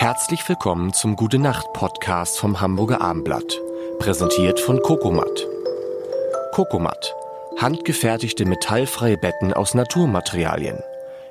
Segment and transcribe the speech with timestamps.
[0.00, 3.58] Herzlich willkommen zum Gute Nacht Podcast vom Hamburger Armblatt,
[3.98, 5.44] präsentiert von Kokomat.
[6.52, 7.16] Kokomat,
[7.58, 10.78] handgefertigte metallfreie Betten aus Naturmaterialien.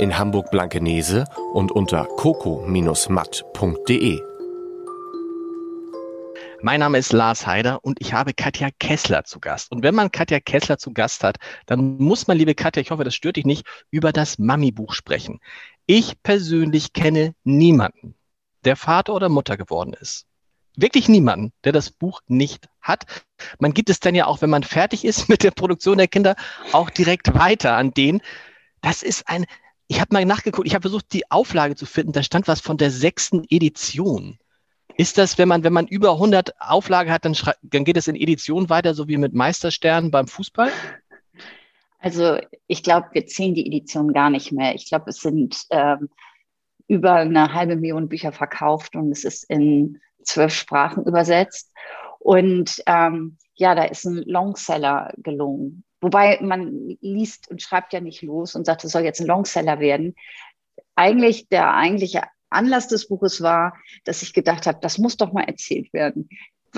[0.00, 4.20] In Hamburg Blankenese und unter coco-matt.de.
[6.60, 9.70] Mein Name ist Lars Heider und ich habe Katja Kessler zu Gast.
[9.70, 11.36] Und wenn man Katja Kessler zu Gast hat,
[11.66, 15.38] dann muss man, liebe Katja, ich hoffe, das stört dich nicht, über das Mami-Buch sprechen.
[15.86, 18.17] Ich persönlich kenne niemanden,
[18.68, 20.26] der Vater oder Mutter geworden ist.
[20.76, 23.06] Wirklich niemanden, der das Buch nicht hat.
[23.58, 26.36] Man gibt es dann ja auch, wenn man fertig ist mit der Produktion der Kinder,
[26.72, 28.20] auch direkt weiter an den.
[28.82, 29.46] Das ist ein,
[29.86, 32.76] ich habe mal nachgeguckt, ich habe versucht, die Auflage zu finden, da stand was von
[32.76, 34.38] der sechsten Edition.
[34.98, 38.16] Ist das, wenn man, wenn man über 100 Auflage hat, dann, dann geht es in
[38.16, 40.70] Edition weiter, so wie mit Meistersternen beim Fußball?
[42.00, 44.74] Also ich glaube, wir zählen die Edition gar nicht mehr.
[44.74, 46.10] Ich glaube, es sind ähm,
[46.88, 51.72] über eine halbe Million Bücher verkauft und es ist in zwölf Sprachen übersetzt.
[52.18, 55.84] Und ähm, ja, da ist ein Longseller gelungen.
[56.00, 59.80] Wobei man liest und schreibt ja nicht los und sagt, es soll jetzt ein Longseller
[59.80, 60.14] werden.
[60.96, 65.44] Eigentlich der eigentliche Anlass des Buches war, dass ich gedacht habe, das muss doch mal
[65.44, 66.28] erzählt werden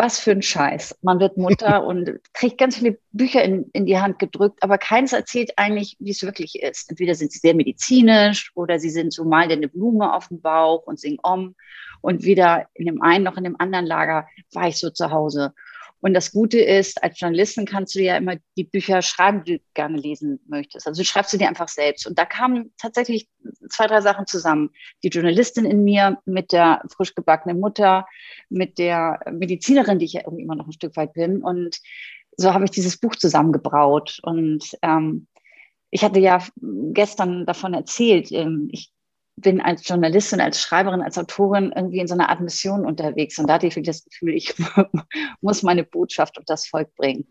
[0.00, 0.96] was für ein Scheiß.
[1.02, 5.12] Man wird Mutter und kriegt ganz viele Bücher in, in die Hand gedrückt, aber keins
[5.12, 6.88] erzählt eigentlich, wie es wirklich ist.
[6.88, 10.86] Entweder sind sie sehr medizinisch oder sie sind so mal eine Blume auf dem Bauch
[10.86, 11.54] und singen Om.
[12.00, 15.52] Und weder in dem einen noch in dem anderen Lager war ich so zu Hause.
[16.00, 19.64] Und das Gute ist, als Journalistin kannst du ja immer die Bücher schreiben, die du
[19.74, 20.86] gerne lesen möchtest.
[20.86, 22.06] Also schreibst du dir einfach selbst.
[22.06, 23.28] Und da kamen tatsächlich
[23.68, 24.70] zwei, drei Sachen zusammen.
[25.02, 28.06] Die Journalistin in mir mit der frisch gebackenen Mutter,
[28.48, 31.42] mit der Medizinerin, die ich ja irgendwie immer noch ein Stück weit bin.
[31.42, 31.78] Und
[32.36, 34.20] so habe ich dieses Buch zusammengebraut.
[34.22, 35.26] Und ähm,
[35.90, 36.42] ich hatte ja
[36.92, 38.90] gestern davon erzählt, ähm, ich
[39.36, 43.38] bin als Journalistin, als Schreiberin, als Autorin irgendwie in so einer Art Mission unterwegs.
[43.38, 44.54] Und da hatte ich das Gefühl, ich
[45.40, 47.26] muss meine Botschaft und das Volk bringen.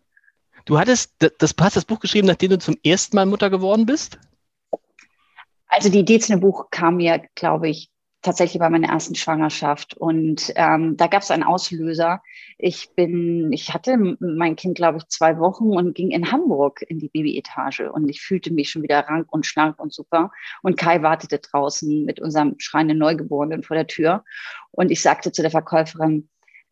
[0.65, 4.19] Du hattest das, hast das Buch geschrieben, nachdem du zum ersten Mal Mutter geworden bist?
[5.67, 7.89] Also die Idee zu dem Buch kam mir, glaube ich,
[8.21, 9.95] tatsächlich bei meiner ersten Schwangerschaft.
[9.95, 12.21] Und ähm, da gab es einen Auslöser.
[12.57, 16.99] Ich bin, ich hatte mein Kind, glaube ich, zwei Wochen und ging in Hamburg in
[16.99, 20.31] die Babyetage und ich fühlte mich schon wieder rank und schlank und super.
[20.61, 24.23] Und Kai wartete draußen mit unserem schreienden Neugeborenen vor der Tür.
[24.71, 26.29] Und ich sagte zu der Verkäuferin,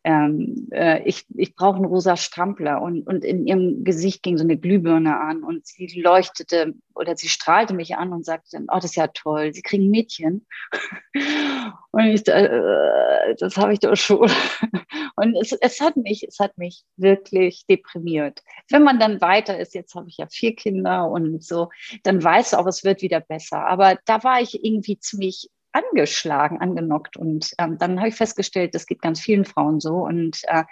[0.08, 2.80] ähm, äh, ich, ich brauche einen rosa Strampler.
[2.80, 7.28] Und, und in ihrem Gesicht ging so eine Glühbirne an und sie leuchtete oder sie
[7.28, 10.46] strahlte mich an und sagte, oh, das ist ja toll, Sie kriegen Mädchen.
[11.90, 14.30] und ich, äh, das habe ich doch schon.
[15.16, 18.42] und es, es hat mich, es hat mich wirklich deprimiert.
[18.70, 21.68] Wenn man dann weiter ist, jetzt habe ich ja vier Kinder und so,
[22.02, 23.66] dann weiß auch, es wird wieder besser.
[23.66, 27.16] Aber da war ich irgendwie ziemlich angeschlagen, angenockt.
[27.16, 29.96] Und ähm, dann habe ich festgestellt, das geht ganz vielen Frauen so.
[29.96, 30.64] Und äh,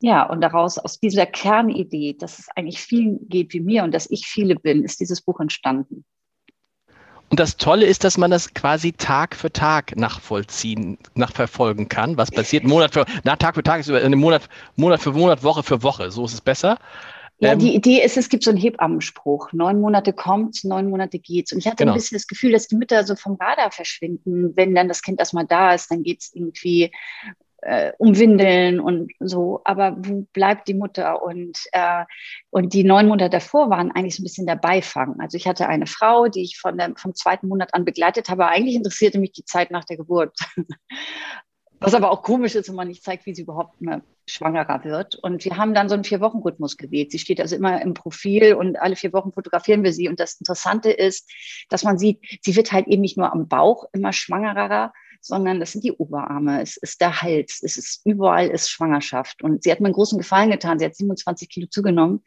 [0.00, 4.10] ja, und daraus, aus dieser Kernidee, dass es eigentlich vielen geht wie mir und dass
[4.10, 6.04] ich viele bin, ist dieses Buch entstanden.
[7.28, 12.16] Und das Tolle ist, dass man das quasi Tag für Tag nachvollziehen, nachverfolgen kann.
[12.16, 15.64] Was passiert Monat für, na, Tag für Tag ist über Monat, Monat für Monat, Woche
[15.64, 16.10] für Woche.
[16.12, 16.78] So ist es besser.
[17.38, 19.52] Ja, ähm, die Idee ist, es gibt so einen Hebammenspruch.
[19.52, 21.52] Neun Monate kommt, neun Monate geht's.
[21.52, 21.92] Und ich hatte genau.
[21.92, 24.56] ein bisschen das Gefühl, dass die Mütter so vom Radar verschwinden.
[24.56, 26.92] Wenn dann das Kind erstmal da ist, dann geht's irgendwie
[27.62, 29.60] äh, um Windeln und so.
[29.64, 31.22] Aber wo bleibt die Mutter?
[31.22, 32.04] Und, äh,
[32.50, 35.20] und die neun Monate davor waren eigentlich so ein bisschen der Beifang.
[35.20, 38.46] Also ich hatte eine Frau, die ich von der, vom zweiten Monat an begleitet habe.
[38.46, 40.34] Eigentlich interessierte mich die Zeit nach der Geburt.
[41.80, 45.16] Was aber auch komisch ist, wenn man nicht zeigt, wie sie überhaupt mehr schwangerer wird.
[45.16, 47.12] Und wir haben dann so einen Vier-Wochen-Rhythmus gewählt.
[47.12, 50.08] Sie steht also immer im Profil und alle vier Wochen fotografieren wir sie.
[50.08, 51.30] Und das Interessante ist,
[51.68, 55.72] dass man sieht, sie wird halt eben nicht nur am Bauch immer schwangerer, sondern das
[55.72, 59.42] sind die Oberarme, es ist der Hals, es ist überall ist Schwangerschaft.
[59.42, 60.78] Und sie hat mir einen großen Gefallen getan.
[60.78, 62.22] Sie hat 27 Kilo zugenommen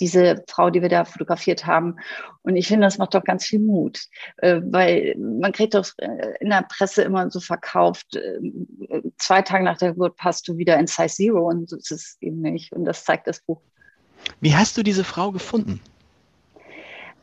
[0.00, 1.96] diese Frau, die wir da fotografiert haben.
[2.42, 4.00] Und ich finde, das macht doch ganz viel Mut,
[4.38, 8.40] äh, weil man kriegt doch äh, in der Presse immer so verkauft, äh,
[9.18, 12.16] zwei Tage nach der Geburt passt du wieder in Size Zero und so ist es
[12.20, 12.72] eben nicht.
[12.72, 13.60] Und das zeigt das Buch.
[14.40, 15.80] Wie hast du diese Frau gefunden?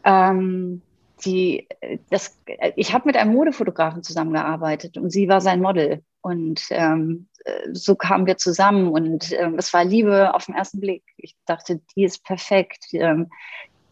[0.03, 0.81] Ähm,
[1.25, 1.67] die,
[2.09, 2.37] das,
[2.75, 6.03] ich habe mit einem Modefotografen zusammengearbeitet und sie war sein Model.
[6.21, 7.27] Und ähm,
[7.71, 11.03] so kamen wir zusammen und ähm, es war Liebe auf den ersten Blick.
[11.17, 12.85] Ich dachte, die ist perfekt.
[12.93, 13.29] Ähm,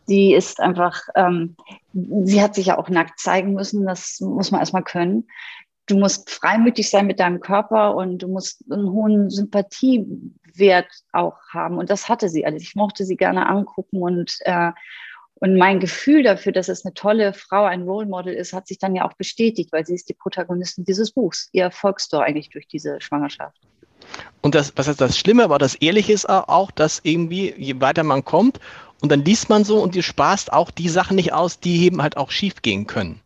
[0.08, 1.56] die ist einfach, ähm,
[1.94, 5.28] sie hat sich ja auch nackt zeigen müssen, das muss man erstmal können.
[5.86, 11.78] Du musst freimütig sein mit deinem Körper und du musst einen hohen Sympathiewert auch haben.
[11.78, 12.46] Und das hatte sie.
[12.46, 14.72] Also ich mochte sie gerne angucken und äh,
[15.42, 18.78] Und mein Gefühl dafür, dass es eine tolle Frau, ein Role Model ist, hat sich
[18.78, 21.50] dann ja auch bestätigt, weil sie ist die Protagonistin dieses Buchs.
[21.52, 23.60] Ihr Erfolgstor eigentlich durch diese Schwangerschaft.
[24.42, 28.04] Und das, was heißt das Schlimme, aber das Ehrliche ist auch, dass irgendwie, je weiter
[28.04, 28.60] man kommt,
[29.02, 32.04] und dann liest man so und ihr sparst auch die Sachen nicht aus, die eben
[32.04, 33.20] halt auch schief gehen können.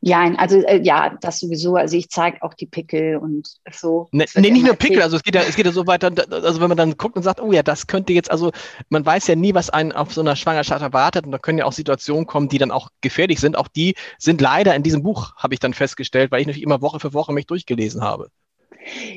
[0.00, 1.76] Ja, also äh, ja, das sowieso.
[1.76, 4.08] Also ich zeige auch die Pickel und so.
[4.12, 6.60] Ne, nee, nicht nur Pickel, also es geht ja, es geht ja so weiter, also
[6.60, 8.52] wenn man dann guckt und sagt, oh ja, das könnte jetzt, also
[8.88, 11.64] man weiß ja nie, was einen auf so einer Schwangerschaft erwartet und da können ja
[11.64, 13.56] auch Situationen kommen, die dann auch gefährlich sind.
[13.56, 16.82] Auch die sind leider in diesem Buch, habe ich dann festgestellt, weil ich natürlich immer
[16.82, 18.30] Woche für Woche mich durchgelesen habe.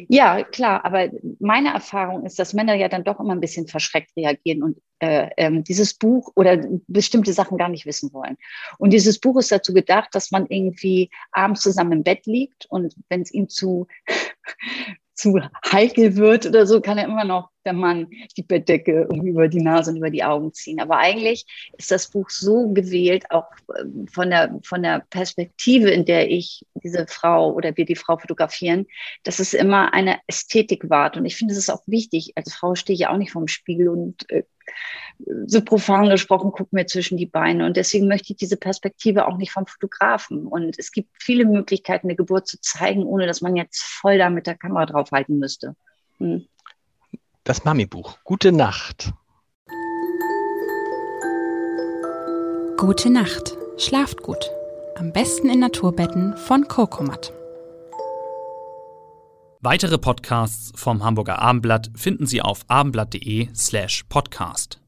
[0.08, 4.16] Ja, klar, aber meine Erfahrung ist, dass Männer ja dann doch immer ein bisschen verschreckt
[4.16, 6.58] reagieren und äh, ähm, dieses Buch oder
[6.88, 8.38] bestimmte Sachen gar nicht wissen wollen.
[8.78, 12.96] Und dieses Buch ist dazu gedacht, dass man irgendwie abends zusammen im Bett liegt und
[13.10, 13.88] wenn es ihm zu
[15.14, 15.40] zu
[15.70, 18.08] heikel wird oder so, kann er immer noch der Mann
[18.38, 20.80] die Bettdecke über die Nase und über die Augen ziehen.
[20.80, 21.46] Aber eigentlich
[21.78, 23.48] ist das Buch so gewählt, auch
[23.78, 28.18] ähm, von der, von der Perspektive, in der ich diese Frau oder wir die Frau
[28.18, 28.88] fotografieren,
[29.24, 31.18] dass es immer eine Ästhetik wahrt.
[31.18, 32.34] Und ich finde, es ist auch wichtig.
[32.36, 34.44] Als Frau stehe ich ja auch nicht vorm Spiegel und äh,
[35.48, 37.66] so profan gesprochen, guck mir zwischen die Beine.
[37.66, 40.48] Und deswegen möchte ich diese Perspektive auch nicht vom Fotografen.
[40.48, 44.30] Und es gibt viele Möglichkeiten, eine Geburt zu zeigen, ohne dass man jetzt voll da
[44.30, 45.76] mit der Kamera draufhalten müsste.
[46.20, 46.48] Hm.
[47.50, 48.20] Das Mami-Buch.
[48.26, 49.12] Gute Nacht.
[52.78, 53.58] Gute Nacht.
[53.80, 54.52] Schlaft gut.
[54.96, 57.34] Am besten in Naturbetten von Cocomat.
[59.62, 64.79] Weitere Podcasts vom Hamburger Abendblatt finden Sie auf abendblatt.de slash podcast.